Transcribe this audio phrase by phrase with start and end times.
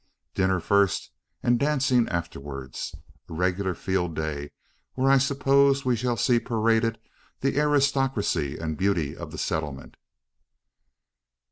[0.33, 1.11] "Dinner first,
[1.43, 2.95] and dancing afterwards
[3.29, 4.49] a regular field day,
[4.95, 6.97] where I suppose we shall see paraded
[7.41, 9.97] the aristocracy and beauty of the settlement."